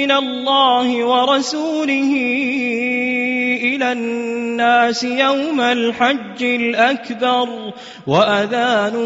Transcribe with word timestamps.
من 0.00 0.10
الله 0.10 1.04
ورسوله 1.04 2.12
إلى 3.62 3.92
الناس 3.92 5.04
يوم 5.04 5.60
الحج 5.60 6.42
الأكبر 6.42 7.72
وأذان 8.06 8.96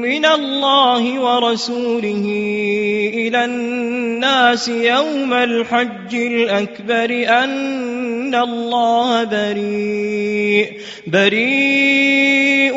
من 0.00 0.24
الله 0.24 1.20
ورسوله 1.20 2.26
إلى 3.14 3.44
الناس 3.44 4.68
يوم 4.68 5.32
الحج 5.32 6.14
الأكبر 6.14 7.10
أن 7.44 8.34
الله 8.34 9.24
بريء 9.24 10.72
بريء 11.06 12.76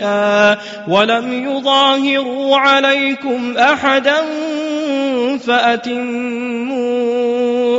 ولم 0.87 1.49
يظاهروا 1.49 2.57
عليكم 2.57 3.57
أحدا 3.57 4.17
فأتموا 5.37 7.01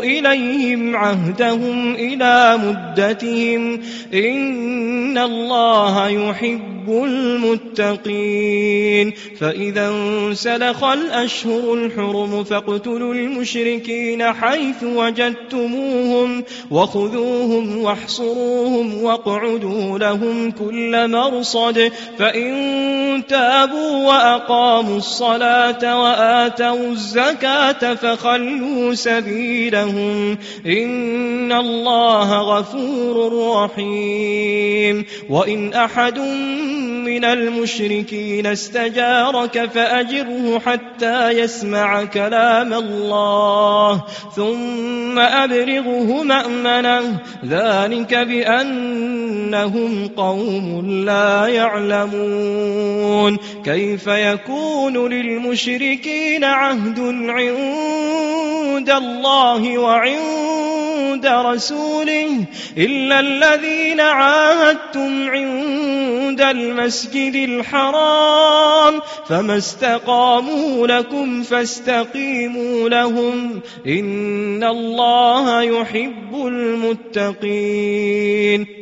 إليهم 0.03 0.97
عهدهم 0.97 1.95
إلى 1.95 2.59
مدتهم 2.65 3.81
إن 4.15 5.19
الله 5.19 6.09
يحب 6.09 6.72
المتقين 6.89 8.73
فإذا 9.41 9.89
انسلخ 9.89 10.85
الأشهر 10.85 11.75
الحرم 11.75 12.45
فاقتلوا 12.45 13.15
المشركين 13.15 14.33
حيث 14.33 14.83
وجدتموهم 14.85 16.45
وخذوهم 16.71 17.79
واحصروهم 17.79 19.03
واقعدوا 19.03 19.99
لهم 19.99 20.51
كل 20.51 21.11
مرصد 21.11 21.93
فإن 22.19 23.23
تابوا 23.29 24.07
وأقاموا 24.07 24.97
الصلاة 24.97 26.03
وآتوا 26.03 26.91
الزكاة 26.91 27.95
فخلوا 27.95 28.95
سبيلهم 28.95 30.39
إن 30.67 31.53
الله 31.53 32.41
غفور 32.41 33.33
رحيم 33.57 35.05
وإن 35.31 35.75
أحد 35.75 36.19
من 37.05 37.25
المشركين 37.25 38.47
استجارك 38.47 39.71
فأجره 39.75 40.59
حتى 40.59 41.31
يسمع 41.31 42.05
كلام 42.05 42.73
الله 42.73 44.05
ثم 44.37 45.19
أبرغه 45.19 46.23
مأمنه. 46.23 47.19
ذلك 47.45 48.15
بأنهم 48.15 50.09
قوم 50.17 50.87
لا 51.05 51.47
يعلمون. 51.47 53.39
كيف 53.65 54.07
يكون 54.07 55.13
للمشركين 55.13 56.45
عهد 56.45 56.99
عند 57.29 58.91
الله 58.91 59.79
وعند 59.79 61.27
رسوله 61.27 62.45
إلا 62.79 63.21
الذين 63.21 64.01
عاهدتم 64.01 65.31
عند 65.31 66.41
المسجد 66.63 67.35
الحرام 67.35 69.01
فما 69.29 69.57
استقاموا 69.57 70.87
لكم 70.87 71.43
فاستقيموا 71.43 72.89
لهم. 72.89 73.61
إن 73.87 74.65
الله 74.65 75.63
يحب 75.63 76.47
المتقين. 76.47 78.82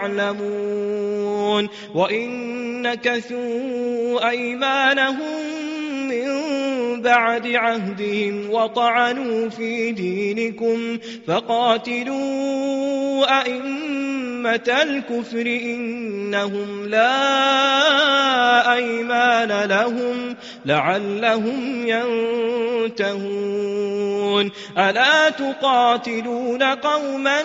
وإن 1.95 2.51
نكثوا 2.81 4.29
أيمانهم 4.29 5.61
من 6.09 6.51
بعد 7.01 7.47
عهدهم 7.47 8.49
وطعنوا 8.49 9.49
في 9.49 9.91
دينكم 9.91 10.97
فقاتلوا 11.27 12.21
أئمة 13.41 14.77
الكفر 14.81 15.45
إنهم 15.45 16.87
لا 16.87 18.73
أيمان 18.73 19.69
لهم 19.69 20.35
لعلهم 20.65 21.87
ينتهون. 22.87 24.51
ألا 24.77 25.29
تقاتلون 25.29 26.63
قوما 26.63 27.41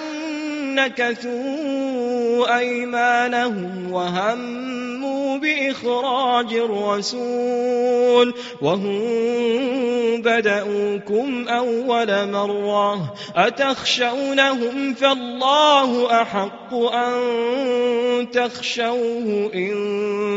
نكثوا 0.76 2.58
أيمانهم 2.58 3.92
وهموا 3.92 5.38
بإخراج 5.38 6.52
الرسول 6.54 8.34
وهم 8.62 10.22
بدأوكم 10.22 11.48
أول 11.48 12.30
مرة 12.30 13.14
أتخشونهم 13.36 14.94
فالله 14.94 16.22
أحق 16.22 16.74
أن 16.74 18.30
تخشوه 18.30 19.50
إن 19.54 19.74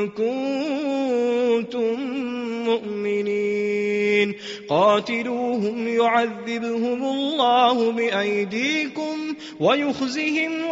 كنتم 0.10 2.00
مؤمنين 2.66 3.59
قاتلوهم 4.69 5.88
يعذبهم 5.88 7.04
الله 7.04 7.92
بأيديكم 7.92 9.36
ويخزهم 9.60 10.71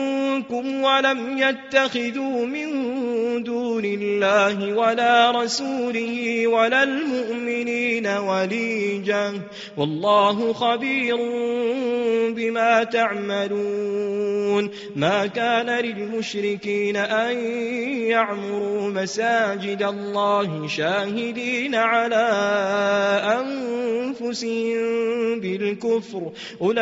ولم 0.83 1.37
يتخذوا 1.37 2.45
من 2.45 2.69
دون 3.43 3.85
الله 3.85 4.73
ولا 4.73 5.31
رسوله 5.31 6.47
ولا 6.47 6.83
المؤمنين 6.83 8.07
وليجا 8.07 9.41
والله 9.77 10.53
خبير 10.53 11.17
بما 12.35 12.83
تعملون. 12.83 14.69
ما 14.95 15.25
كان 15.25 15.69
للمشركين 15.69 16.97
أن 16.97 17.37
يعمروا 18.09 18.89
مساجد 18.89 19.83
الله 19.83 20.67
شاهدين 20.67 21.75
على 21.75 22.27
أنفسهم 23.41 24.81
بالكفر. 25.39 26.31
أولئك 26.61 26.81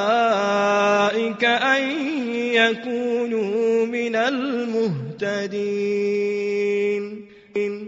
أولئك 0.01 1.43
أن 1.43 1.83
يكونوا 2.53 3.85
من 3.85 4.15
المهتدين. 4.15 5.61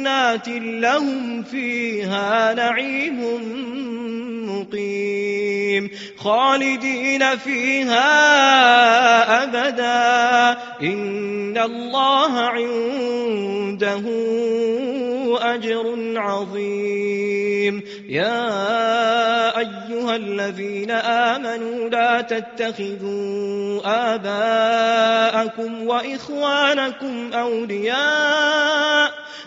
جنات 0.00 0.48
لهم 0.48 1.42
فيها 1.42 2.54
نعيم 2.54 3.20
مقيم 4.50 5.90
خالدين 6.18 7.36
فيها 7.36 8.08
أبدا. 9.42 10.60
إن 10.82 11.58
الله 11.58 12.38
عنده 12.38 14.02
أجر 15.40 15.94
عظيم. 16.16 17.82
يا 18.08 19.58
أيها 19.58 20.16
الذين 20.16 20.90
آمنوا 20.90 21.88
لا 21.88 22.20
تتخذوا 22.20 23.80
آباءكم 24.14 25.86
وإخوانكم 25.86 27.32
أولياء 27.32 29.09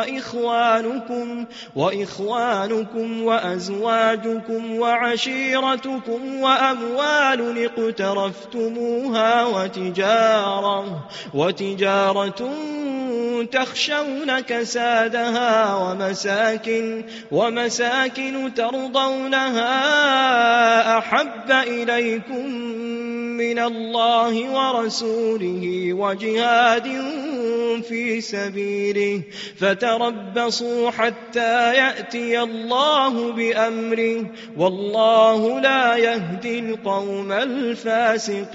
وإخوانكم 0.00 1.44
وإخوانكم 1.76 3.22
وأزواجكم 3.22 4.78
وعشيرتكم 4.78 6.40
وأموال 6.40 7.64
اقترفتموها 7.64 9.44
وتجارة 9.44 11.08
وتجارة 11.34 12.50
تخشون 13.52 14.40
كسادها 14.40 15.74
ومساكن 15.74 17.04
ومساكن 17.30 18.54
ترضونها 18.54 19.68
أحب 20.98 21.50
إليكم 21.50 22.46
من 23.40 23.58
الله 23.58 24.50
ورسوله 24.50 25.92
وجهاد 25.92 26.88
في 27.88 28.20
سبيله. 28.20 29.22
فتربصوا 29.90 30.90
حتى 30.90 31.74
يأتي 31.74 32.40
الله 32.40 33.32
بأمره 33.32 34.26
والله 34.56 35.60
لا 35.60 35.96
يهدي 35.96 36.58
القوم 36.58 37.32
الفاسقين. 37.32 38.50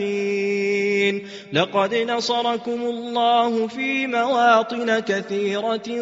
لقد 1.53 1.95
نصركم 1.95 2.81
الله 2.81 3.67
في 3.67 4.07
مواطن 4.07 4.99
كثيرة 4.99 6.01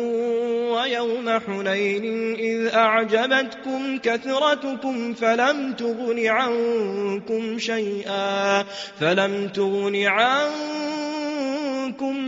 ويوم 0.74 1.40
حنين 1.40 2.36
إذ 2.36 2.68
أعجبتكم 2.74 3.98
كثرتكم 3.98 5.14
فلم 5.14 5.74
تغن 5.74 6.28
عنكم 6.28 7.60
شيئا 7.60 8.64
فلم 9.00 9.48
تغن 9.48 10.06
عنكم 10.06 10.54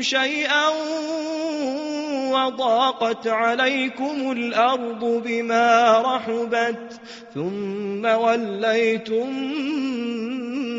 شيئا 0.01 0.69
وضاقت 2.35 3.27
عليكم 3.27 4.31
الأرض 4.31 5.21
بما 5.25 6.01
رحبت 6.01 6.99
ثم 7.33 8.05
وليتم 8.05 9.29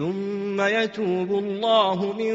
ثم 0.00 0.60
يتوب 0.60 1.30
الله 1.30 2.14
من 2.18 2.34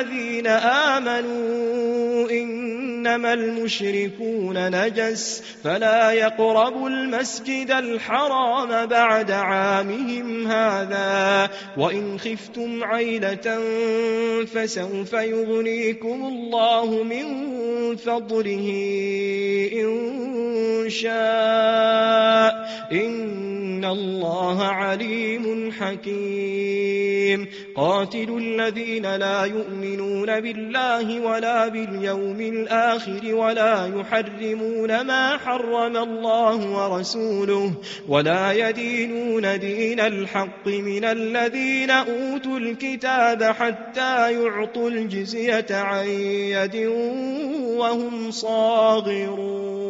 الذين 0.00 0.46
آمنوا 0.46 2.30
إنما 2.30 3.32
المشركون 3.32 4.70
نجس 4.70 5.42
فلا 5.64 6.12
يقربوا 6.12 6.88
المسجد 6.88 7.70
الحرام 7.70 8.86
بعد 8.86 9.30
عامهم 9.30 10.46
هذا. 10.46 11.50
وإن 11.76 12.18
خفتم 12.18 12.84
عيلة 12.84 13.60
فسوف 14.44 15.12
يغنيكم 15.12 16.24
الله 16.24 16.69
من 17.04 17.26
فضله 17.96 18.66
إن 19.72 19.90
شاء 20.90 22.52
إن 22.92 23.49
الله 23.84 24.64
عليم 24.64 25.72
حكيم 25.72 27.46
قاتلوا 27.74 28.40
الذين 28.40 29.16
لا 29.16 29.44
يؤمنون 29.44 30.40
بالله 30.40 31.20
ولا 31.20 31.68
باليوم 31.68 32.40
الآخر 32.40 33.34
ولا 33.34 33.86
يحرمون 33.96 35.00
ما 35.00 35.36
حرم 35.36 35.96
الله 35.96 36.70
ورسوله 36.70 37.72
ولا 38.08 38.52
يدينون 38.52 39.58
دين 39.58 40.00
الحق 40.00 40.66
من 40.66 41.04
الذين 41.04 41.90
أوتوا 41.90 42.58
الكتاب 42.58 43.42
حتى 43.42 44.32
يعطوا 44.32 44.90
الجزية 44.90 45.66
عن 45.70 46.06
يد 46.06 46.76
وهم 47.76 48.30
صاغرون 48.30 49.89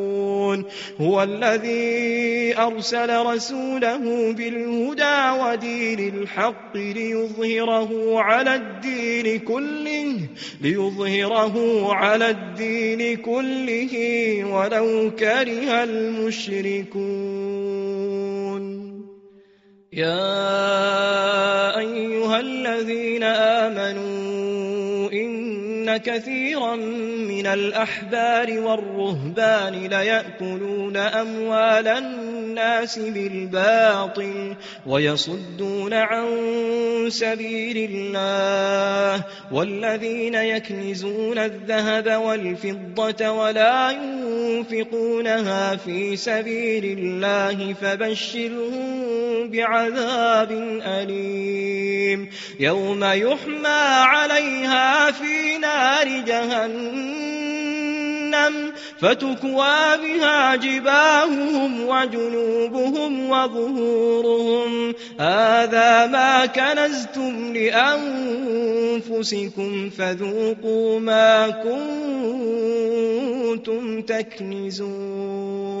هو 1.01 1.23
الذي 1.23 2.57
أرسل 2.57 3.25
رسوله 3.25 4.33
بالهدى 4.33 5.41
ودين 5.41 5.99
الحق 6.13 6.77
ليظهره 6.77 8.19
على 8.19 8.55
الدين 8.55 9.39
كله 9.39 10.15
ليظهره 10.61 11.87
على 11.93 12.29
الدين 12.29 13.17
كله 13.17 13.93
ولو 14.45 15.11
كره 15.19 15.83
المشركون. 15.83 17.41
يا 19.93 21.77
أيها 21.79 22.39
الذين 22.39 23.23
آمنوا 23.23 25.11
إن 25.11 25.60
كثيرا 25.89 26.75
من 27.25 27.47
الأحبار 27.47 28.59
والرهبان 28.59 29.73
ليأكلون 29.73 30.97
أموال 30.97 31.87
الناس 31.87 32.99
بالباطل 32.99 34.55
ويصدون 34.85 35.93
عن 35.93 36.27
سبيل 37.09 37.89
الله 37.91 39.23
والذين 39.51 40.35
يكنزون 40.35 41.37
الذهب 41.37 42.21
والفضة 42.21 43.31
ولا 43.31 43.91
ينفقونها 43.91 45.75
في 45.75 46.15
سبيل 46.15 46.99
الله 46.99 47.73
فبشرهم 47.73 49.21
بعذاب 49.51 50.51
أليم 50.85 52.29
يوم 52.59 53.03
يحمى 53.03 53.81
عليها 54.03 55.11
في 55.11 55.57
نار 55.57 55.70
جهنم 56.25 57.61
فتكوى 58.99 59.97
بها 60.03 60.55
جباههم 60.55 61.87
وجنوبهم 61.87 63.29
وظهورهم. 63.29 64.93
هذا 65.19 66.07
ما 66.07 66.45
كنزتم 66.45 67.53
لأنفسكم 67.53 69.09
فذوقوا 69.89 70.99
ما 70.99 71.49
كنتم 73.57 74.01
تكنزون. 74.01 75.80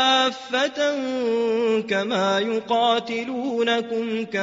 كافة 0.51 1.81
كما 1.81 2.39
يقاتلونكم 2.39 4.25
كافة 4.25 4.41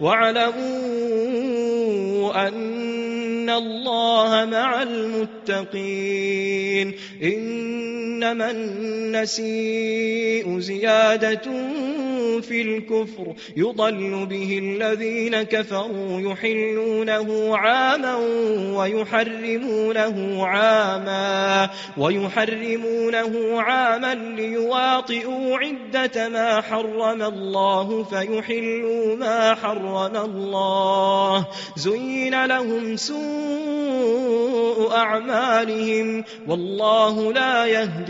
واعلموا 0.00 0.60
أن 2.48 3.50
الله 3.50 4.44
مع 4.44 4.82
المتقين 4.82 6.94
إنما 8.20 8.50
النسيء 8.50 10.58
زيادة 10.58 11.42
في 12.40 12.62
الكفر. 12.62 13.34
يضل 13.56 14.26
به 14.26 14.58
الذين 14.58 15.42
كفروا 15.42 16.20
يحلونه 16.20 17.56
عاما 17.56 18.16
ويحرمونه 18.76 20.46
عاما 20.46 21.70
ويحرمونه 21.98 23.60
عاما 23.60 24.14
ليواطئوا 24.14 25.58
عدة 25.58 26.28
ما 26.28 26.60
حرم 26.60 27.22
الله 27.22 28.04
فيحلوا 28.04 29.16
ما 29.16 29.54
حرم 29.54 30.16
الله. 30.16 31.46
زين 31.76 32.44
لهم 32.44 32.96
سوء 32.96 34.92
أعمالهم. 34.92 36.24
والله 36.48 37.32
لا 37.32 37.66
يهدي 37.66 38.09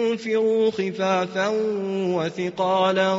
انفروا 0.00 0.70
خفافا 0.70 1.48
وثقالا 2.16 3.14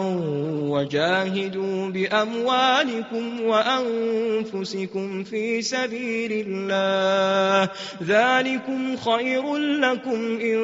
وجاهدوا 0.63 1.89
بأموالكم 1.89 3.41
وأنفسكم 3.41 5.23
في 5.23 5.61
سبيل 5.61 6.47
الله. 6.47 7.69
ذلكم 8.03 8.97
خير 8.97 9.57
لكم 9.57 10.39
إن 10.41 10.63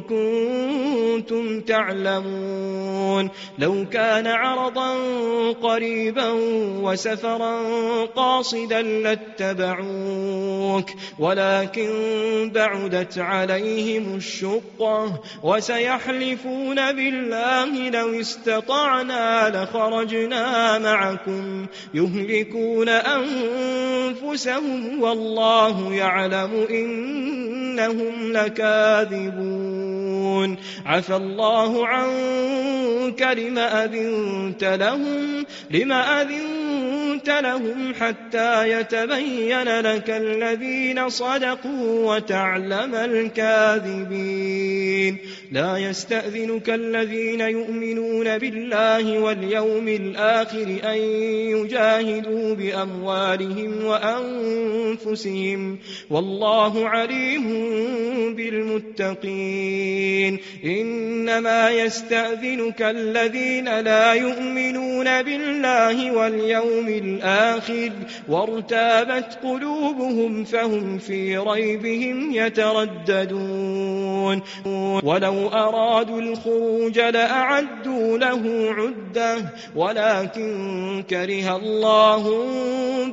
كنتم 0.00 1.60
تعلمون. 1.60 3.30
لو 3.58 3.84
كان 3.92 4.26
عرضا 4.26 4.94
قريبا 5.62 6.30
وسفرا 6.82 7.58
قاصدا 8.04 8.82
لاتبعوك 8.82 10.90
ولكن 11.18 11.90
بعدت 12.54 13.18
عليهم 13.18 14.20
وسيحلفون 15.42 16.92
بالله 16.92 17.90
لو 17.90 18.20
استطعنا 18.20 19.50
لخرجنا 19.54 20.78
معكم 20.78 21.66
يهلكون 21.94 22.88
أنفسهم 24.18 25.02
والله 25.02 25.94
يعلم 25.94 26.66
إنهم 26.70 28.32
لكاذبون 28.32 29.78
عفى 30.86 31.16
الله 31.16 31.86
عنك 31.86 33.22
لم 33.22 33.58
أذنت 33.58 34.64
لهم 34.64 35.46
لم 35.70 35.92
أذنت 35.92 36.67
لهم 37.26 37.94
حتى 38.00 38.70
يتبين 38.70 39.80
لك 39.80 40.10
الذين 40.10 41.08
صدقوا 41.08 42.14
وتعلم 42.14 42.94
الكاذبين. 42.94 45.18
لا 45.52 45.78
يستأذنك 45.78 46.70
الذين 46.70 47.40
يؤمنون 47.40 48.38
بالله 48.38 49.18
واليوم 49.18 49.88
الآخر 49.88 50.76
أن 50.84 50.98
يجاهدوا 51.56 52.54
بأموالهم 52.54 53.84
وأنفسهم. 53.84 55.78
والله 56.10 56.88
عليم 56.88 57.44
بالمتقين. 58.34 60.38
إنما 60.64 61.70
يستأذنك 61.70 62.82
الذين 62.82 63.80
لا 63.80 64.12
يؤمنون 64.12 65.22
بالله 65.22 66.12
واليوم 66.12 66.88
الآخر 66.88 67.07
وارتابت 68.28 69.38
قلوبهم 69.42 70.44
فهم 70.44 70.98
في 70.98 71.38
ريبهم 71.38 72.34
يترددون. 72.34 74.42
ولو 75.02 75.48
أرادوا 75.48 76.20
الخروج 76.20 76.98
لأعدوا 76.98 78.18
له 78.18 78.74
عدة 78.78 79.36
ولكن 79.76 81.04
كره 81.10 81.56
الله 81.56 82.24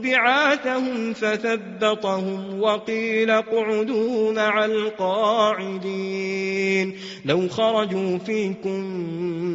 بعاثهم 0.05 1.13
فثبطهم 1.13 2.61
وقيل 2.61 3.31
اقعدوا 3.31 4.33
مع 4.33 4.65
القاعدين. 4.65 6.45
لو 7.25 7.47
خرجوا 7.47 8.17
فيكم 8.17 8.81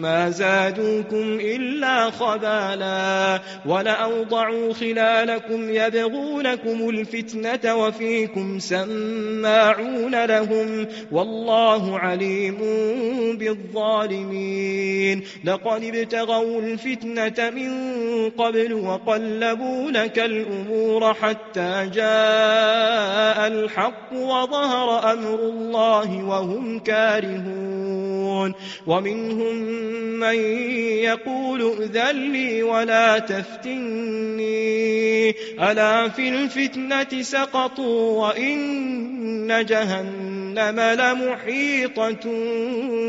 ما 0.00 0.30
زادوكم 0.30 1.38
إلا 1.40 2.10
خبالا 2.10 3.40
ولأوضعوا 3.66 4.72
خلالكم 4.72 5.70
يبغونكم 5.70 6.88
الفتنة 6.88 7.74
وفيكم 7.74 8.58
سماعون 8.58 10.24
لهم 10.24 10.86
والله 11.12 11.98
عليم 11.98 12.58
بالظالمين. 13.38 15.22
لقد 15.44 15.84
ابتغوا 15.84 16.60
الفتنة 16.60 17.50
من 17.50 17.70
قبل 18.30 18.72
وقلبوا 18.72 19.90
لك 19.90 20.18
الأمور 20.40 21.14
حتى 21.14 21.90
جاء 21.94 23.46
الحق 23.46 24.12
وظهر 24.12 25.12
أمر 25.12 25.34
الله 25.34 26.24
وهم 26.24 26.78
كارهون. 26.78 28.54
ومنهم 28.86 29.56
من 30.20 30.34
يقول 31.04 31.62
ائذن 31.62 32.32
لي 32.32 32.62
ولا 32.62 33.18
تفتني. 33.18 35.30
ألا 35.70 36.08
في 36.08 36.28
الفتنة 36.28 37.22
سقطوا 37.22 38.28
وإن 38.28 39.64
جهنم 39.64 40.80
لمحيطة 40.80 42.30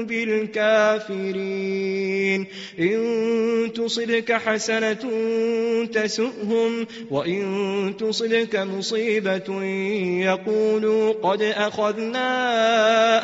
بالكافرين. 0.03 2.47
إن 2.79 3.71
تصبك 3.75 4.31
حسنة 4.31 5.11
تسؤهم 5.93 6.87
وإن 7.11 7.93
تصبك 7.99 8.55
مصيبة 8.55 9.63
يقولوا 10.23 11.13
قد 11.23 11.41
أخذنا 11.41 12.31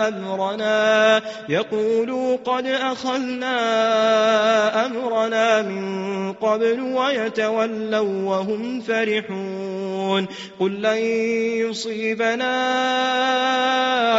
أمرنا 0.08 1.22
يقولوا 1.50 2.38
قد 2.46 2.66
أخذنا 2.66 3.56
أمرنا 4.86 5.62
من 5.62 6.34
قبل 6.34 6.80
ويتولوا 6.82 8.30
وهم 8.30 8.82
فرحون. 8.82 10.28
قل 10.60 10.82
لن 10.82 10.98
يصيبنا 11.68 12.56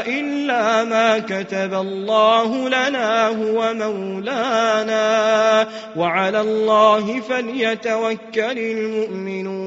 إلا 0.07 0.85
ما 0.85 1.19
كتب 1.19 1.75
الله 1.75 2.69
لنا 2.69 3.29
هو 3.29 3.75
مولانا. 3.75 5.69
وعلى 5.97 6.41
الله 6.41 7.21
فليتوكل 7.21 8.59
المؤمنون. 8.59 9.59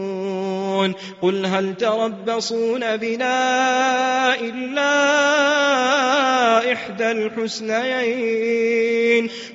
قل 1.22 1.46
هل 1.46 1.76
تربصون 1.78 2.98
بنا 2.98 4.40
إلا 4.40 4.92
إحدى 6.74 7.12
الحسنيين 7.12 8.62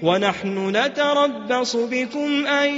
ونحن 0.02 0.76
نتربص 0.76 1.76
بكم 1.76 2.46
أن 2.46 2.74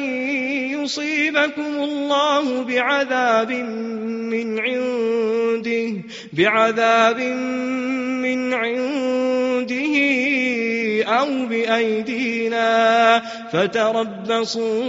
يصيبكم 0.71 1.75
الله 1.77 2.63
بعذاب 2.63 3.53
من 3.53 4.59
عنده 4.61 6.03
بعذاب 6.33 7.21
من 8.23 8.55
عنده 8.55 9.99
أو 11.05 11.47
بأيدينا 11.47 13.23
فتربصوا 13.53 14.89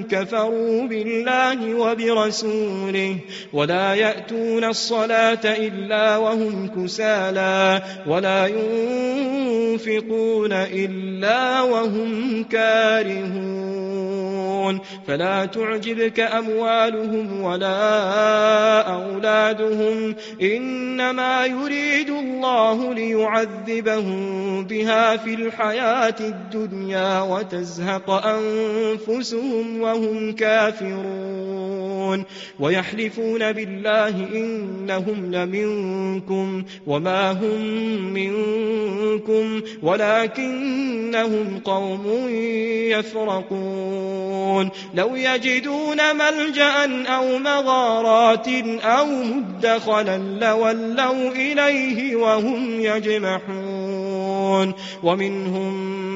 كفروا 0.03 0.87
بالله 0.87 1.75
وبرسوله 1.75 3.17
ولا 3.53 3.93
يأتون 3.93 4.63
الصلاة 4.63 5.45
إلا 5.45 6.17
وهم 6.17 6.67
كسالى 6.67 7.81
ولا 8.07 8.47
ينفقون 8.47 10.53
إلا 10.53 11.61
وهم 11.61 12.43
كارهون 12.43 14.10
فلا 15.07 15.45
تعجبك 15.45 16.19
أموالهم 16.19 17.41
ولا 17.41 18.81
أولادهم 18.81 20.15
إنما 20.41 21.45
يريد 21.45 22.09
الله 22.09 22.93
ليعذبهم 22.93 24.21
بها 24.65 25.17
في 25.17 25.33
الحياة 25.33 26.15
الدنيا 26.19 27.21
وتزهق 27.21 28.09
أنفسهم 28.09 29.81
وهم 29.81 30.31
كافرون 30.31 31.60
ويحلفون 32.59 33.51
بالله 33.51 34.27
إنهم 34.35 35.31
لمنكم 35.35 36.63
وما 36.87 37.31
هم 37.31 37.61
منكم 38.13 39.61
ولكنهم 39.83 41.59
قوم 41.65 42.29
يفرقون 42.89 44.69
لو 44.93 45.15
يجدون 45.15 45.97
ملجأ 46.15 47.05
أو 47.07 47.37
مغارات 47.37 48.47
أو 48.83 49.05
مدخلا 49.05 50.17
لولوا 50.17 51.31
إليه 51.31 52.15
وهم 52.15 52.81
يجمحون 52.81 54.73
ومنهم 55.03 56.10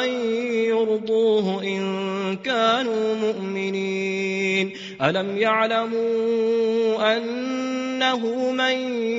يرضوه 0.00 1.62
إن 1.62 1.82
كانوا 2.36 3.14
مؤمنين. 3.14 4.72
ألم 5.02 5.38
يعلموا 5.38 7.16
أنه 7.16 8.50
من 8.50 8.76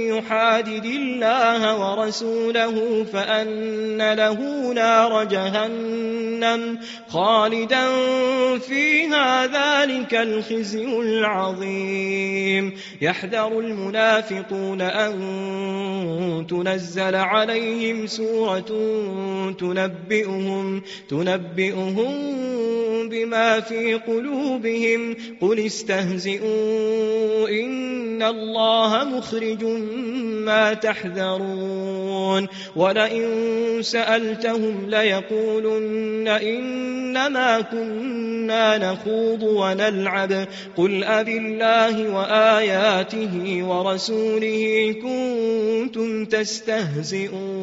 يحادد 0.07 0.85
الله 0.85 1.61
ورسوله 1.79 3.05
فأن 3.13 4.13
له 4.13 4.71
نار 4.73 5.23
جهنم 5.23 6.79
خالدا 7.09 7.87
فيها 8.57 9.45
ذلك 9.45 10.15
الخزي 10.15 10.85
العظيم. 10.85 12.73
يحذر 13.01 13.59
المنافقون 13.59 14.81
أن 14.81 15.13
تنزل 16.49 17.15
عليهم 17.15 18.07
سورة 18.07 18.71
تنبئهم 19.59 20.62
تنبئهم 21.09 22.33
بما 23.09 23.59
في 23.59 23.93
قلوبهم 23.93 25.15
قل 25.41 25.59
استهزئوا 25.59 27.49
إن 27.49 28.23
الله 28.23 29.03
مخرج 29.03 29.63
ما 30.43 30.73
تحذرون 30.73 32.47
ولئن 32.75 33.27
سألتهم 33.81 34.89
ليقولن 34.89 36.27
إنما 36.27 37.61
كنا 37.61 38.91
نخوض 38.91 39.43
ونلعب 39.43 40.47
قل 40.77 41.03
أب 41.03 41.27
الله 41.27 42.15
وآياته 42.15 43.63
ورسوله 43.63 44.95
كنتم 45.03 46.25
تستهزئون 46.25 47.62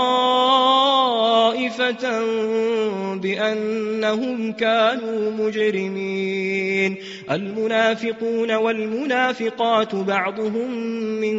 بأنهم 3.14 4.53
كانوا 4.53 5.31
مجرمين. 5.31 6.96
المنافقون 7.31 8.53
والمنافقات 8.53 9.94
بعضهم 9.94 10.75
من 11.20 11.37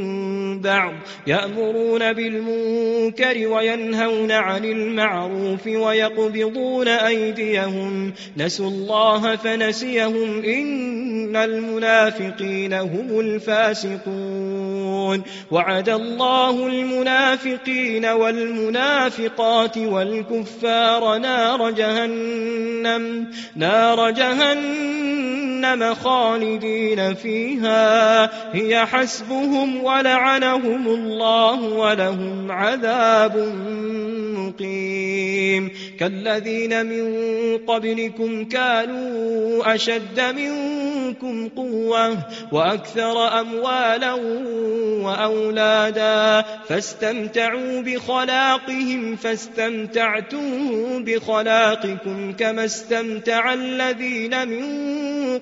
بعض 0.62 0.94
يأمرون 1.28 2.14
بالمنكر 2.14 3.48
وينهون 3.48 4.32
عن 4.32 4.66
المعروف 4.66 5.68
ويقبضون 5.68 6.88
أيديهم. 6.88 8.14
نسوا 8.38 8.70
الله 8.70 9.36
فنسيهم. 9.36 10.44
إن 10.44 11.36
المنافقين 11.36 12.74
هم 12.74 13.20
الفاسقون. 13.20 14.37
يعلمون. 15.08 15.24
وعد 15.52 15.90
الله 15.90 16.68
المنافقين 16.68 18.06
والمنافقات 18.06 19.78
والكفار 19.78 21.18
نار 21.18 21.72
جهنم 21.72 23.28
نار 23.56 24.12
جهنم 24.12 25.94
خالدين 25.94 27.14
فيها. 27.14 28.30
هي 28.54 28.86
حسبهم 28.86 29.84
ولعنهم 29.84 30.88
الله 30.88 31.62
ولهم 31.62 32.52
عذاب 32.52 33.38
مقيم. 34.38 35.72
كالذين 36.00 36.86
من 36.86 37.08
قبلكم 37.58 38.46
كانوا 38.46 39.76
أشد 39.76 40.22
منكم 40.36 41.50
قوة 41.50 42.18
وأكثر 42.52 43.40
أموالا 43.40 44.14
وأولادا 45.04 46.46
فاستمتعوا 46.70 47.82
بخلاقهم 47.82 49.16
فاستمتعتم 49.16 51.04
بخلاقكم 51.04 52.34
كما 52.34 52.66
استمتع 52.66 53.54
الذين 53.54 54.48
من 54.48 55.07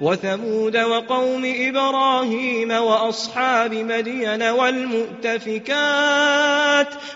وثمود 0.00 0.76
وقوم 0.76 1.54
إبراهيم 1.58 2.70
وأصحاب 2.70 3.74
مدين 3.74 4.42
والمؤتفكات. 4.42 5.68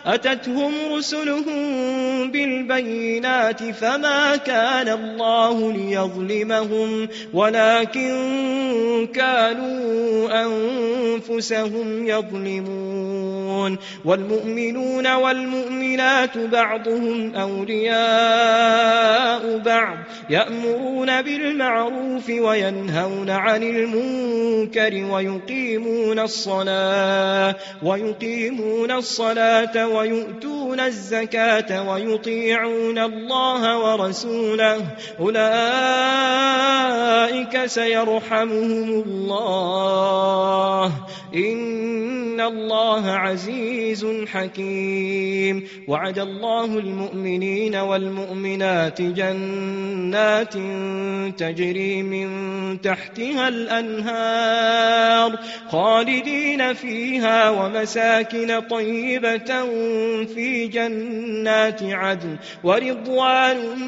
أتتهم 0.06 0.72
رسلهم 0.92 2.30
بالبينات 2.30 3.62
فما 3.62 4.36
كان 4.36 4.88
الله 4.88 5.72
ليظلمهم 5.72 7.08
ولكن 7.34 9.08
كانوا 9.14 10.28
أنفسهم 10.44 12.06
يظلمون. 12.06 13.78
والمؤمنون 14.04 15.14
والمؤمنات 15.14 16.38
بعضهم 16.38 17.34
أولياء 17.34 18.78
بعض 19.58 19.96
يأمرون 20.30 21.22
بالمعروف 21.22 22.27
وينهون 22.30 23.30
عن 23.30 23.62
المنكر 23.62 25.12
ويقيمون 25.12 26.18
الصلاة 26.18 27.56
ويقيمون 27.82 28.90
الصلاة 28.90 29.88
ويؤتون 29.88 30.80
الزكاة 30.80 31.90
ويطيعون 31.90 32.98
الله 32.98 33.78
ورسوله. 33.78 34.84
أولئك 35.20 35.38
سيرحمهم 37.66 39.02
الله. 39.06 40.92
إن 41.34 42.40
الله 42.40 43.10
عزيز 43.10 44.06
حكيم. 44.26 45.68
وعد 45.88 46.18
الله 46.18 46.64
المؤمنين 46.64 47.76
والمؤمنات 47.76 49.02
جنات 49.02 50.54
تجري 51.38 52.02
من 52.02 52.17
تحتها 52.82 53.48
الأنهار 53.48 55.38
خالدين 55.68 56.74
فيها 56.74 57.50
ومساكن 57.50 58.60
طيبة 58.60 59.64
في 60.24 60.66
جنات 60.66 61.82
عدن 61.82 62.36
ورضوان 62.64 63.78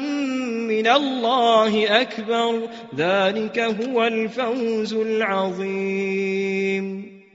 من 0.67 0.87
الله 0.87 2.01
أكبر 2.01 2.69
ذلك 2.97 3.59
هو 3.59 4.07
الفوز 4.07 4.93
العظيم. 4.93 6.31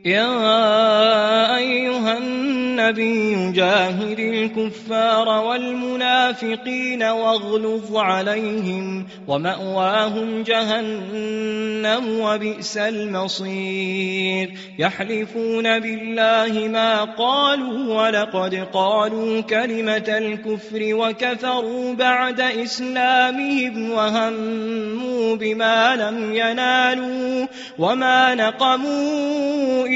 يا 0.06 1.56
أيها 1.56 2.18
النبي 2.18 3.52
جاهد 3.52 4.18
الكفار 4.18 5.28
والمنافقين 5.28 7.02
واغلظ 7.02 7.96
عليهم 7.96 9.06
ومأواهم 9.28 10.42
جهنم 10.42 12.20
وبئس 12.20 12.76
المصير. 12.76 14.52
يحلفون 14.78 15.78
بالله 15.78 16.68
ما 16.68 17.04
قالوا 17.04 18.02
ولقد 18.02 18.54
قالوا 18.72 19.40
كلمة 19.40 20.08
الكفر 20.08 20.80
وكفروا 20.82 21.94
بعد 21.94 22.40
إسلامهم 22.40 23.90
وهموا 23.90 25.36
بما 25.36 25.96
لم 25.96 26.34
ينالوا 26.34 27.46
وما 27.78 28.34
نقموا 28.34 29.95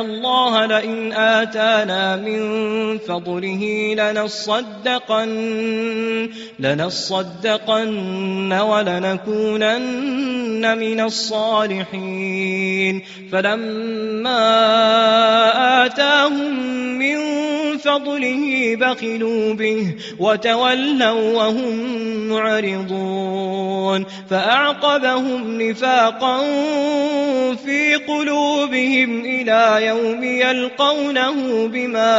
الله 0.00 0.66
لئن 0.66 1.12
آتانا 1.12 2.16
من 2.16 2.98
فضله 2.98 3.94
لنصدقن 3.98 5.30
لنصدقن 6.58 8.52
ولنكونن 8.52 9.98
من 10.78 11.00
الصالحين. 11.00 13.02
فلما 13.32 14.40
آتاهم 15.86 16.79
فضله 17.84 18.76
بخلوا 18.76 19.54
به 19.54 19.94
وتولوا 20.18 21.36
وهم 21.36 21.76
معرضون 22.28 24.06
فأعقبهم 24.30 25.62
نفاقا 25.62 26.40
في 27.54 27.94
قلوبهم 27.94 29.20
إلى 29.20 29.86
يوم 29.86 30.24
يلقونه 30.24 31.66
بما 31.66 32.16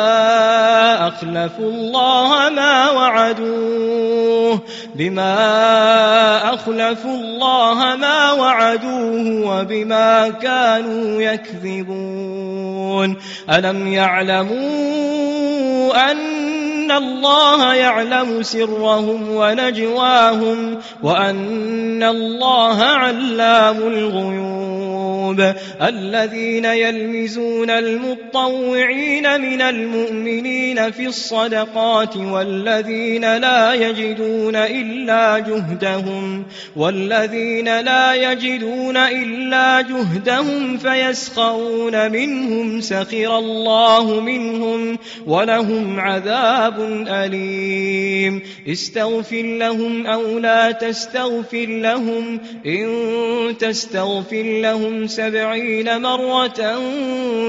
أخلفوا 1.08 1.70
الله 1.70 2.50
ما 2.50 2.92
وعدوه 2.92 4.60
بما 4.96 6.54
أخلفوا 6.54 7.16
الله 7.16 7.96
ما 7.96 8.32
وعدوه 8.32 9.48
وبما 9.48 10.30
كانوا 10.30 11.22
يكذبون 11.22 13.18
ألم 13.50 13.88
يعلموا 13.88 15.51
أن 16.12 16.92
الله 16.92 17.74
يعلم 17.74 18.44
سرهم 18.44 19.30
ونجواهم 19.30 20.78
وأن 21.04 22.04
الله 22.04 22.82
علام 22.84 23.78
الغيوب. 23.78 24.62
الذين 25.82 26.66
يلمزون 26.66 27.70
المطوعين 27.70 29.42
من 29.42 29.62
المؤمنين 29.62 30.92
في 30.92 31.08
الصدقات 31.08 32.18
والذين 32.18 33.38
لا 33.38 33.74
يجدون 33.74 34.56
إلا 34.56 35.40
جهدهم 35.40 36.46
والذين 36.76 37.80
لا 37.80 38.32
يجدون 38.32 38.98
إلا 38.98 39.82
جهدهم 39.82 40.78
فيسخرون 40.78 42.12
منهم 42.12 42.82
سخر 42.82 43.38
الله 43.38 44.20
منهم 44.20 44.98
ولهم 45.42 46.00
عذاب 46.00 46.80
أليم. 47.08 48.42
استغفر 48.68 49.42
لهم 49.42 50.08
أو 50.08 50.40
لا 50.40 50.72
تستغفر 50.72 51.66
لهم. 51.66 52.40
إن 52.66 52.88
تستغفر 53.60 54.44
لهم 54.44 55.08
سبعين 55.08 56.02
مرة 56.02 56.82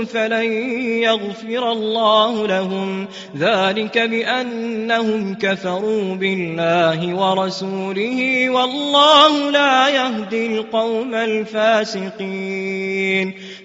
فلن 0.04 0.52
يغفر 1.02 1.72
الله 1.72 2.46
لهم. 2.46 3.06
ذلك 3.38 3.98
بأنهم 3.98 5.34
كفروا 5.34 6.14
بالله 6.14 7.14
ورسوله 7.14 8.50
والله 8.50 9.50
لا 9.50 9.88
يهدي 9.88 10.46
القوم 10.46 11.14
الفاسقين. 11.14 13.34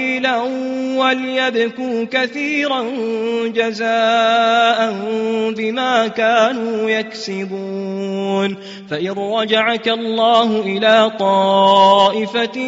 قليلا 0.00 0.36
وليبكوا 0.96 2.04
كثيرا 2.10 2.84
جزاء 3.46 4.94
بما 5.56 6.08
كانوا 6.08 6.90
يكسبون. 6.90 8.56
فإن 8.90 9.10
رجعك 9.10 9.88
الله 9.88 10.60
إلى 10.60 11.10
طائفة 11.18 12.58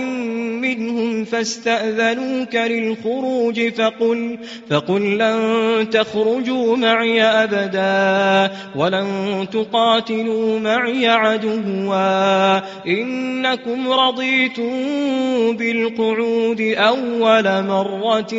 منهم 0.60 1.24
فاستأذنوك 1.24 2.54
للخروج 2.54 3.68
فقل, 3.68 4.38
فقل 4.70 5.18
لن 5.18 5.90
تخرجوا 5.90 6.76
معي 6.76 7.22
أبدا 7.22 8.56
ولن 8.76 9.46
تقاتلوا 9.52 10.58
معي 10.58 11.08
عدوا. 11.08 12.60
إنكم 12.86 13.90
رضيتم 13.90 14.72
بالقعود 15.56 16.60
أول 16.60 17.21
أول 17.22 17.64
مرة 17.64 18.32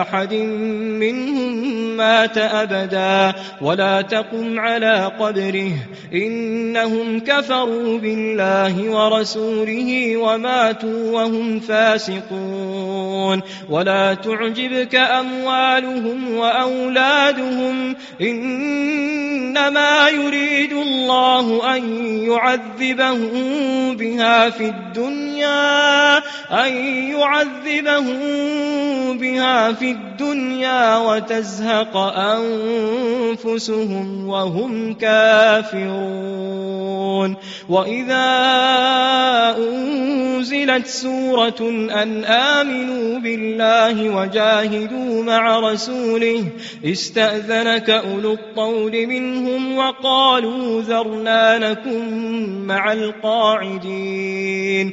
أحد 0.00 0.34
منهم 0.34 1.66
مات 1.96 2.38
أبدا. 2.38 3.34
ولا 3.60 4.00
تقم 4.00 4.60
على 4.60 5.12
قبره. 5.20 5.72
إنهم 6.14 7.20
كفروا 7.20 7.98
بالله 7.98 8.90
ورسوله 8.90 10.16
وماتوا 10.16 11.12
وهم 11.12 11.60
فاسقون. 11.60 13.42
ولا 13.70 14.14
تعجبك 14.14 14.94
أموالهم 14.94 16.36
وأولادهم. 16.36 17.96
إنما 18.20 20.08
يريد 20.08 20.45
الله 20.72 21.76
أن 21.76 21.84
يعذبهم 22.24 23.96
بها 23.96 24.50
في 24.50 24.68
الدنيا 24.68 25.25
أن 25.44 26.72
يعذبهم 27.10 28.18
بها 29.18 29.72
في 29.72 29.90
الدنيا 29.90 30.96
وتزهق 30.96 31.96
أنفسهم 33.36 34.28
وهم 34.28 34.94
كافرون. 34.94 36.56
وإذا 37.68 38.26
أنزلت 39.58 40.86
سورة 40.86 41.60
أن 42.02 42.24
آمنوا 42.24 43.18
بالله 43.18 44.16
وجاهدوا 44.16 45.22
مع 45.22 45.58
رسوله 45.58 46.44
استأذنك 46.84 47.90
أولو 47.90 48.32
الطول 48.32 49.06
منهم 49.06 49.76
وقالوا 49.76 50.82
ذرنا 50.82 51.70
لكم 51.70 52.08
مع 52.66 52.92
القاعدين. 52.92 54.92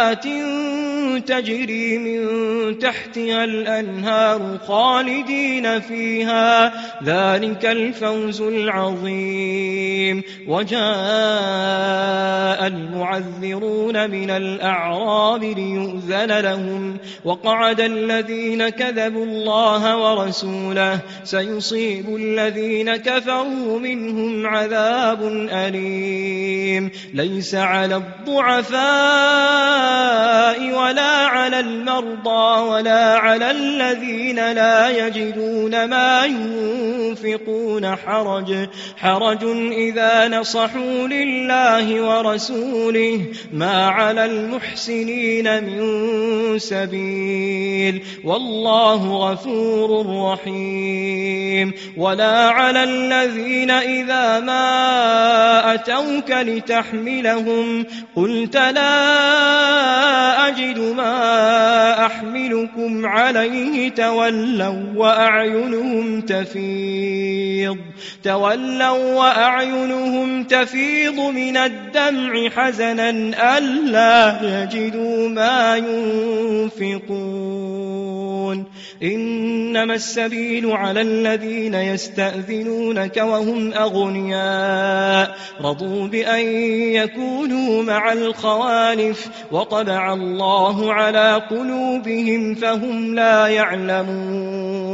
تجري 1.25 1.97
من 1.97 2.21
تحتها 2.79 3.43
الأنهار 3.43 4.57
خالدين 4.67 5.79
فيها. 5.79 6.73
ذلك 7.03 7.65
الفوز 7.65 8.41
العظيم. 8.41 10.23
وجاء 10.47 10.81
المعذرون 12.67 14.09
من 14.11 14.29
الأعراب 14.29 15.43
ليؤذن 15.43 16.39
لهم. 16.39 16.97
وقعد 17.25 17.81
الذين 17.81 18.69
كذبوا 18.69 19.25
الله 19.25 19.97
ورسوله. 19.97 20.99
سيصيب 21.23 22.15
الذين 22.15 22.95
كفروا 22.95 23.79
منهم 23.79 24.47
عذاب 24.47 25.23
أليم. 25.51 26.91
ليس 27.13 27.55
على 27.55 27.95
الضعفاء 27.95 29.90
ولا 30.91 31.27
على 31.27 31.59
المرضى 31.59 32.61
ولا 32.61 33.17
على 33.17 33.51
الذين 33.51 34.51
لا 34.51 35.07
يجدون 35.07 35.85
ما 35.85 36.25
ينفقون 36.25 37.95
حرج. 37.95 38.67
حرج 38.97 39.43
إذا 39.71 40.27
نصحوا 40.27 41.07
لله 41.07 42.01
ورسوله 42.01 43.25
ما 43.53 43.87
على 43.87 44.25
المحسنين 44.25 45.63
من 45.63 45.79
سبيل. 46.59 48.03
والله 48.23 49.31
غفور 49.31 50.05
رحيم. 50.31 51.73
ولا 51.97 52.49
على 52.49 52.83
الذين 52.83 53.71
إذا 53.71 54.39
ما 54.39 55.73
أتوك 55.73 56.31
لتحملهم 56.31 57.85
قلت 58.15 58.55
لا 58.57 59.80
أجد 60.47 60.79
ما 60.79 62.05
أحملكم 62.05 63.05
عليه 63.05 63.89
تولوا 63.89 64.83
وأعينهم 64.95 66.21
تفيض. 66.21 67.77
تولوا 68.23 69.15
وأعينهم 69.15 70.43
تفيض 70.43 71.19
من 71.19 71.57
الدمع 71.57 72.49
حزنا 72.49 73.09
ألا 73.57 74.39
يجدوا 74.63 75.29
ما 75.29 75.77
ينفقون. 76.81 78.65
إنما 79.03 79.93
السبيل 79.93 80.71
على 80.71 81.01
الذين 81.01 81.73
يستأذنونك 81.73 83.17
وهم 83.17 83.73
أغنياء. 83.73 85.35
رضوا 85.61 86.07
بأن 86.07 86.45
يكونوا 86.93 87.83
مع 87.83 88.13
الخوالف. 88.13 89.27
وطبع 89.71 90.13
الله 90.13 90.93
على 90.93 91.41
قلوبهم 91.49 92.55
فهم 92.55 93.15
لا 93.15 93.47
يعلمون 93.47 94.90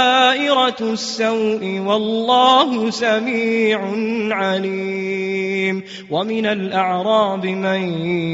دائرة 0.00 0.92
السوء 0.92 1.78
والله 1.86 2.90
سميع 2.90 3.80
عليم 4.30 5.82
ومن 6.10 6.46
الأعراب 6.46 7.46
من 7.46 7.82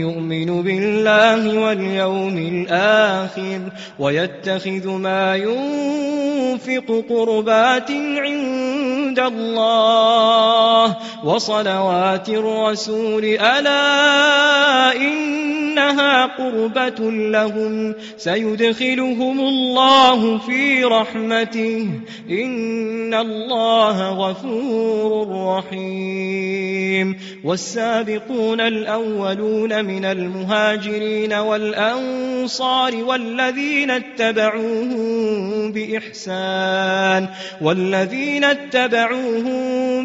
يؤمن 0.01 0.63
بالله 0.63 1.59
واليوم 1.59 2.37
الآخر 2.39 3.61
ويتخذ 3.99 4.89
ما 4.89 5.37
ينفق 5.37 7.05
قربات 7.09 7.91
عند 7.91 8.86
الله 9.19 10.97
وصلوات 11.25 12.29
الرسول 12.29 13.25
ألا 13.25 14.97
إنها 14.97 16.27
قربة 16.27 17.11
لهم 17.11 17.95
سيدخلهم 18.17 19.41
الله 19.41 20.39
في 20.39 20.85
رحمته 20.85 21.91
إن 22.31 23.15
الله 23.15 24.09
غفور 24.11 25.47
رحيم 25.59 27.17
والسابقون 27.45 28.61
الأولون 28.61 29.85
من 29.85 30.05
المهاجرين 30.05 31.33
والأنصار 31.33 33.05
والذين 33.05 33.91
اتبعوهم 33.91 35.73
بإحسان 35.73 37.29
والذين 37.61 38.45
اتبعوهم 38.45 39.06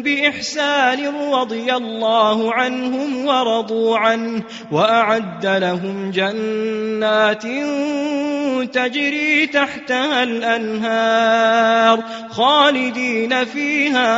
بإحسان 0.02 1.32
رضي 1.32 1.72
الله 1.74 2.54
عنهم 2.54 3.26
ورضوا 3.26 3.98
عنه 3.98 4.42
وأعد 4.72 5.46
لهم 5.46 6.10
جنات 6.10 7.42
تجري 8.72 9.46
تحتها 9.46 10.22
الأنهار 10.22 12.02
خالدين 12.30 13.44
فيها 13.44 14.08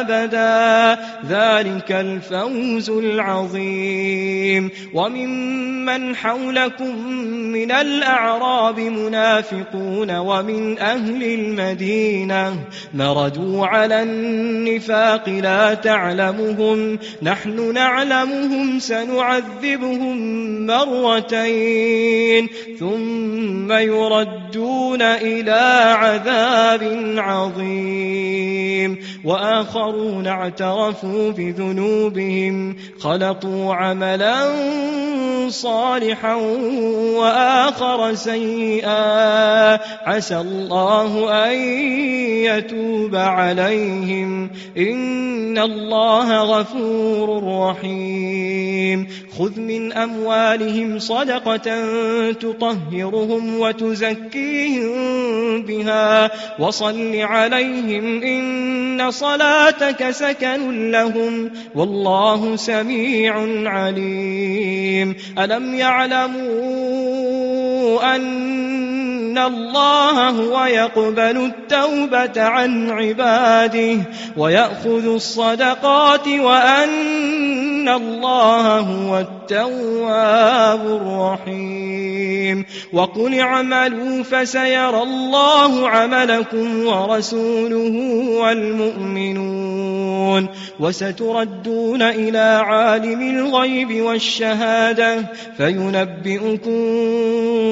أبدا. 0.00 1.02
ذلك 1.28 1.92
الفوز 1.92 2.90
العظيم. 2.90 4.70
وممن 4.94 6.16
حولكم 6.16 7.06
من 7.52 7.72
الأعراب 7.72 8.80
منافقون 8.80 10.16
ومن 10.16 10.78
أهل 10.78 11.22
المدينة 11.22 12.56
مردوا 12.94 13.66
على 13.74 14.02
النفاق 14.02 15.28
لا 15.28 15.74
تعلمهم. 15.74 16.98
نحن 17.22 17.74
نعلمهم 17.74 18.78
سنعذبهم 18.78 20.16
مرتين 20.66 22.48
ثم 22.78 23.72
يردون 23.72 25.02
إلى 25.02 25.94
عذاب 25.98 26.82
عظيم. 27.18 28.98
وآخرون 29.24 30.26
اعترفوا 30.26 31.30
بذنوبهم 31.30 32.76
خلطوا 33.00 33.74
عملا 33.74 34.44
صالحا 35.48 36.34
وآخر 37.14 38.14
سيئا. 38.14 39.04
عسى 40.06 40.36
الله 40.36 41.30
أن 41.46 41.58
يتوب 42.44 43.16
عليهم. 43.16 44.50
إن 44.78 45.58
الله 45.58 46.58
غفور 46.58 47.58
رحيم. 47.60 49.06
خذ 49.38 49.60
من 49.60 49.92
أموالهم 49.92 50.98
صدقة 50.98 51.82
تطهرهم 52.32 53.60
وتزكيهم 53.60 54.94
بها. 55.62 56.30
وصل 56.60 57.16
عليهم 57.16 58.22
إن 58.22 59.10
صلاتك 59.10 60.10
سكن 60.10 60.90
لهم. 60.90 61.50
والله 61.74 62.56
سميع 62.56 63.34
عليم. 63.70 65.16
ألم 65.38 65.74
يعلموا 65.74 67.24
أن 68.16 68.44
الله 69.38 70.28
هو 70.30 70.64
يقبل 70.64 71.52
التوبة 71.52 72.42
عن 72.42 72.90
عباده 72.90 73.96
ويأخذ 74.36 75.06
الصدقات 75.06 76.28
وأن 76.28 77.88
الله 77.88 78.78
هو 78.78 79.18
التواب 79.18 80.86
الرحيم 80.86 82.64
وقل 82.92 83.40
اعملوا 83.40 84.22
فسيرى 84.22 85.02
الله 85.02 85.88
عملكم 85.88 86.86
ورسوله 86.86 87.96
والمؤمنون 88.40 89.84
وستردون 90.80 92.02
إلى 92.02 92.62
عالم 92.64 93.38
الغيب 93.38 94.00
والشهادة 94.00 95.16
فينبئكم 95.56 96.78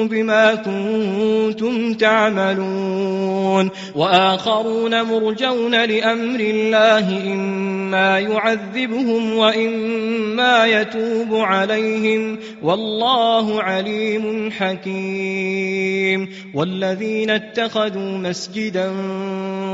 بما 0.07 0.55
كنتم 0.55 1.52
تعملون 1.97 3.69
وآخرون 3.95 5.01
مرجون 5.01 5.85
لأمر 5.85 6.39
الله 6.39 7.33
إما 7.33 8.19
يعذبهم 8.19 9.37
وإما 9.37 10.65
يتوب 10.65 11.35
عليهم. 11.35 12.39
والله 12.63 13.61
عليم 13.61 14.51
حكيم. 14.51 16.29
والذين 16.53 17.29
اتخذوا 17.29 18.17
مسجدا 18.17 18.91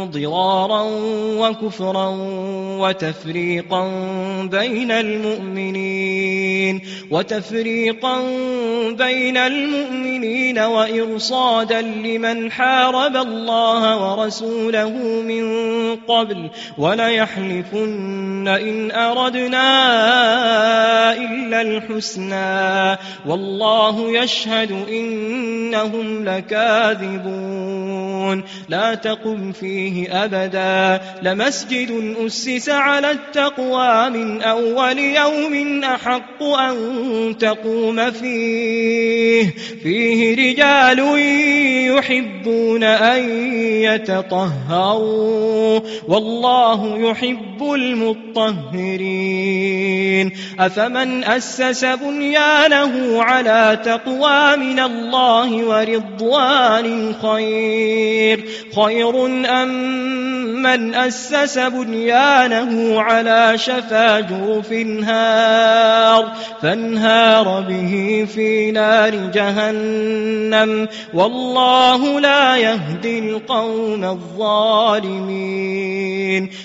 ضرارا 0.03 0.83
وكفرا 1.39 2.15
وتفريقا 2.79 3.91
بين 4.43 4.91
المؤمنين 4.91 6.81
وتفريقا 7.11 8.21
بين 8.91 9.37
المؤمنين 9.37 10.59
وإرصادا 10.59 11.68
لمن 11.71 12.51
حارب 12.51 13.15
الله 13.15 13.97
ورسوله 13.97 14.89
من 15.21 15.45
قبل 15.95 16.49
وليحلفن 16.77 18.47
إن 18.47 18.91
أردنا 18.91 19.69
إلا 21.13 21.61
الحسنى 21.61 22.97
والله 23.25 24.11
يشهد 24.11 24.71
إنهم 24.89 26.25
لكاذبون 26.25 27.58
لا 28.69 28.95
تقم 28.95 29.51
فيه 29.51 30.23
أبدا. 30.23 31.01
لمسجد 31.21 32.15
أسس 32.25 32.69
على 32.69 33.11
التقوى 33.11 34.09
من 34.09 34.41
أول 34.41 34.99
يوم 34.99 35.83
أحق 35.83 36.43
أن 36.43 36.75
تقوم 37.39 38.11
فيه. 38.11 39.53
فيه 39.83 40.35
رجال 40.35 40.99
يحبون 41.97 42.83
أن 42.83 43.29
يتطهروا. 43.63 45.79
والله 46.07 47.09
يحب 47.09 47.73
المطهرين. 47.73 49.49
أفمن 50.59 51.23
أسس 51.23 51.85
بنيانه 51.85 53.23
على 53.23 53.79
تقوى 53.85 54.57
من 54.57 54.79
الله 54.79 55.65
ورضوان 55.65 57.13
خير. 57.21 58.08
خير. 58.75 59.25
أم 59.45 59.69
من 60.61 60.95
أسس 60.95 61.59
بنيانه 61.59 63.01
على 63.01 63.53
شفا 63.55 64.19
جرف 64.19 64.73
هار 65.03 66.31
فانهار 66.61 67.61
به 67.69 68.27
في 68.35 68.71
نار 68.71 69.15
جهنم. 69.15 70.87
والله 71.13 72.19
لا 72.19 72.57
يهدي 72.57 73.19
القوم 73.19 74.03
الظالمين. 74.03 75.69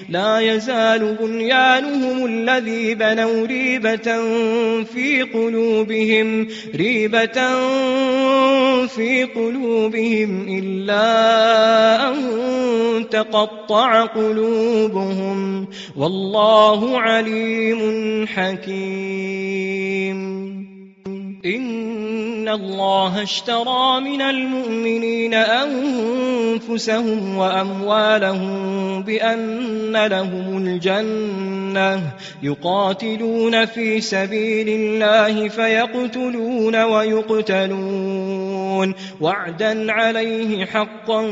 لا 0.08 0.40
يزال 0.40 1.16
بنيانهم 1.20 2.26
الذي 2.26 2.94
بنوا 2.94 3.46
ريبة 3.46 4.22
في 4.84 5.22
قلوبهم 5.34 6.48
ريبة 6.76 7.38
في 8.86 9.24
قلوبهم 9.34 10.58
إلا 10.58 11.33
تقطع 13.10 14.04
قلوبهم 14.04 15.66
والله 15.96 16.98
عليم 16.98 17.80
حكيم. 18.26 20.44
إن 21.46 22.48
الله 22.48 23.22
اشترى 23.22 24.00
من 24.00 24.22
المؤمنين 24.22 25.34
أنفسهم 25.34 27.36
وأموالهم 27.36 29.02
بأن 29.02 30.06
لهم 30.06 30.66
الجنة. 30.66 32.00
يقاتلون 32.42 33.64
في 33.64 34.00
سبيل 34.00 34.68
الله 34.68 35.48
فيقتلون 35.48 36.84
ويقتلون. 36.84 38.43
وعدا 39.20 39.92
عليه 39.92 40.64
حقا 40.64 41.22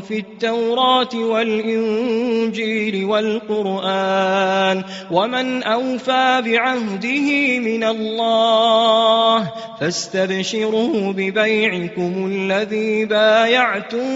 في 0.00 0.18
التوراة 0.18 1.14
والإنجيل 1.14 3.04
والقرآن 3.04 4.84
ومن 5.10 5.62
أوفى 5.62 6.42
بعهده 6.44 7.58
من 7.58 7.84
الله 7.84 9.52
فاستبشروا 9.80 11.12
ببيعكم 11.12 12.26
الذي 12.32 13.04
بايعتم 13.04 14.10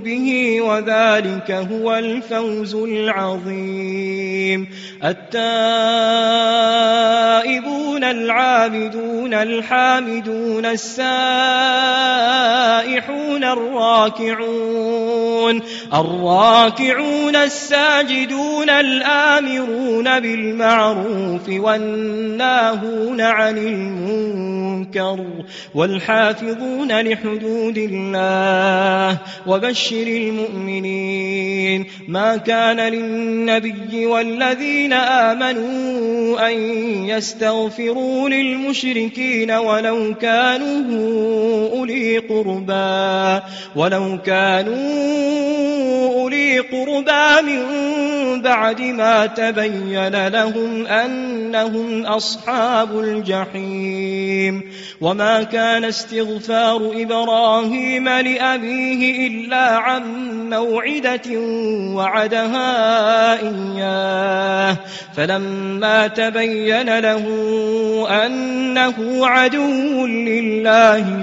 به 0.00 0.60
وذلك 0.60 1.50
هو 1.50 1.94
الفوز 1.94 2.74
العظيم 2.74 4.68
التائبون 5.04 6.32
العابدون 8.04 9.34
الحامدون 9.34 10.66
السائحون 12.82 13.44
الراكعون 13.44 14.82
الراكعون 15.94 17.36
الساجدون 17.36 18.70
الآمرون 18.70 20.20
بالمعروف 20.20 21.48
والناهون 21.48 23.20
عن 23.20 23.58
المنكر 23.58 25.26
والحافظون 25.74 27.00
لحدود 27.00 27.78
الله 27.78 29.18
وبشر 29.46 30.06
المؤمنين 30.06 31.86
ما 32.08 32.36
كان 32.36 32.80
للنبي 32.80 34.06
والذين 34.06 34.92
آمنوا 34.92 36.48
أن 36.48 36.58
يستغفروا 37.08 38.28
للمشركين 38.28 39.50
ولو 39.50 40.14
كانوا 40.14 41.81
أولي 41.82 42.18
قربا 42.18 43.42
ولو 43.76 44.18
كانوا 44.26 46.14
أولي 46.14 46.58
قربا 46.58 47.40
من 47.40 47.62
بعد 48.42 48.80
ما 48.80 49.26
تبين 49.26 50.28
لهم 50.28 50.86
أنهم 50.86 52.06
أصحاب 52.06 52.98
الجحيم. 52.98 54.62
وما 55.00 55.42
كان 55.42 55.84
استغفار 55.84 56.90
إبراهيم 56.94 58.08
لأبيه 58.08 59.26
إلا 59.26 59.76
عن 59.76 60.02
موعدة 60.50 61.38
وعدها 61.94 63.32
إياه. 63.40 64.76
فلما 65.16 66.06
تبين 66.06 66.98
له 66.98 67.26
أنه 68.26 69.26
عدو 69.26 70.06
لله 70.06 71.22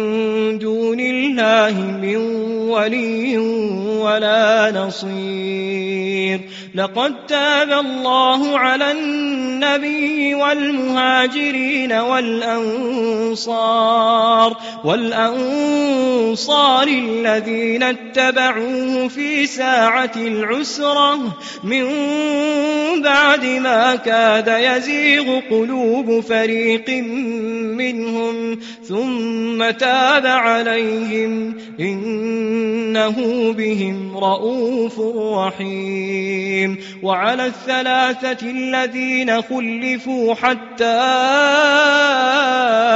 دون 0.59 0.99
الله 0.99 1.81
من 2.01 2.15
ولي 2.69 3.37
ولا 4.01 4.71
نصير. 4.75 6.39
لقد 6.75 7.25
تاب 7.27 7.71
الله 7.71 8.59
على 8.59 8.91
النبي 8.91 10.33
والمهاجرين 10.33 11.93
والأنصار 11.93 13.37
والأنصار 14.85 16.87
الذين 16.87 17.83
اتبعوه 17.83 19.07
في 19.07 19.45
ساعة 19.45 20.11
العسرة. 20.15 21.15
من 21.63 21.85
بعد 23.01 23.45
ما 23.45 23.95
كاد 23.95 24.47
يزيغ 24.47 25.39
قلوب 25.49 26.19
فريق 26.19 26.89
منهم 27.77 28.59
ثم 28.87 29.69
تاب 29.69 29.90
عليهم 30.25 31.57
إنه 31.79 33.15
بهم 33.53 34.17
رؤوف 34.17 34.99
رحيم 35.37 36.77
وعلى 37.03 37.45
الثلاثة 37.45 38.49
الذين 38.49 39.41
خلفوا 39.41 40.33
حتى 40.33 40.85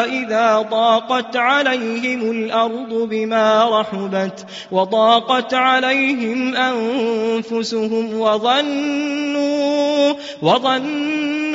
إذا 0.06 0.66
ضاقت 0.72 1.38
عليهم 1.38 2.32
الأرض 2.32 2.94
بما 3.10 3.80
رحبت 3.80 4.46
وضاقت 4.72 5.54
عليهم 5.54 6.56
أنفسهم 6.56 8.20
وظنوا 8.20 10.14
وظنوا 10.42 11.55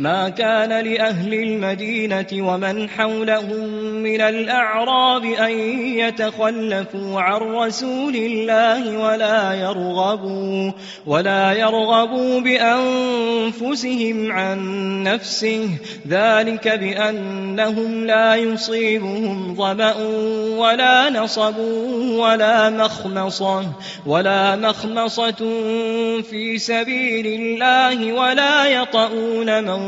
ما 0.00 0.28
كان 0.28 0.84
لأهل 0.84 1.34
المدينة 1.34 2.26
ومن 2.32 2.88
حولهم 2.88 3.68
من 4.02 4.20
الأعراب 4.20 5.24
أن 5.24 5.50
يتخلفوا 5.98 7.20
عن 7.20 7.40
رسول 7.40 8.16
الله 8.16 8.98
ولا 8.98 9.54
يرغبوا 9.54 10.72
ولا 11.06 11.52
يرغبوا 11.52 12.40
بأنفسهم 12.40 14.32
عن 14.32 14.58
نفسه. 15.02 15.68
ذلك 16.08 16.68
بأنهم 16.68 18.06
لا 18.06 18.34
يصيبهم 18.34 19.54
ظمأ 19.54 19.94
ولا 20.56 21.10
نصب 21.10 21.58
ولا 22.18 22.70
مخمصة 22.70 23.66
ولا 24.06 24.56
مخمصة 24.56 25.40
في 26.30 26.58
سبيل 26.58 27.26
الله 27.26 28.12
ولا 28.12 28.66
يطؤون 28.66 29.64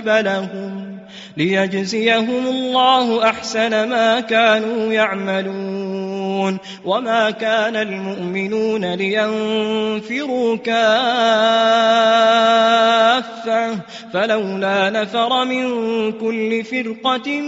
لهم 0.00 0.98
ليجزيهم 1.36 2.46
الله 2.46 3.28
أحسن 3.30 3.88
ما 3.88 4.20
كانوا 4.20 4.92
يعملون 4.92 5.83
وما 6.84 7.30
كان 7.30 7.76
المؤمنون 7.76 8.94
لينفروا 8.94 10.56
كافة 10.56 10.84
فلولا 14.12 14.90
نفر 14.90 15.44
من 15.44 15.64
كل 16.12 16.64
فرقة 16.64 17.40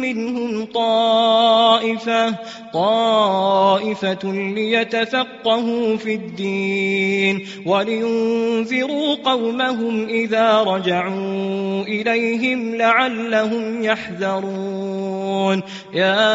منهم 0.00 0.64
طائفة 0.64 2.34
طائفة 2.72 4.32
ليتفقهوا 4.32 5.96
في 5.96 6.14
الدين 6.14 7.46
ولينذروا 7.66 9.14
قومهم 9.24 10.08
إذا 10.08 10.62
رجعوا 10.62 11.82
إليهم 11.82 12.74
لعلهم 12.74 13.84
يحذرون. 13.84 15.62
يا 15.94 16.34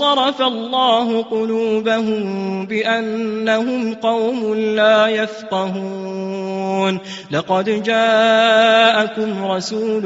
صرف 0.00 0.42
الله 0.42 1.22
قلوبهم 1.22 2.24
بأنهم 2.66 3.94
قوم 3.94 4.54
لا 4.54 5.06
يفقهون. 5.06 6.98
لقد 7.30 7.82
جاءكم 7.82 9.44
رسول 9.44 10.02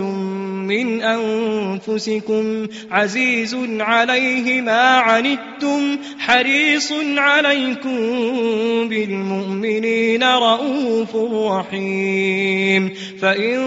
من 0.67 1.03
أنفسكم 1.03 2.67
عزيز 2.91 3.57
عليه 3.81 4.61
ما 4.61 4.99
عنتم 4.99 5.99
حريص 6.19 6.93
عليكم 7.17 7.99
بالمؤمنين 8.89 10.25
رؤوف 10.25 11.17
رحيم. 11.33 12.95
فإن 13.23 13.59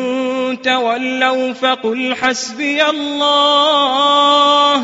تولوا 0.64 1.54
فقل 1.54 2.16
حسبي 2.16 2.86
الله. 2.86 4.84